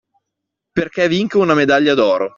Perché 0.71 1.07
vinca 1.07 1.37
una 1.37 1.53
medaglia 1.53 1.93
d'oro. 1.93 2.27